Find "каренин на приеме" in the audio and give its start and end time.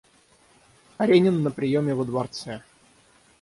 0.97-1.99